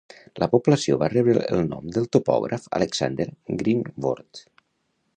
[0.43, 3.31] La població va rebre el nom del topògraf Alexander
[3.63, 4.47] Greenword.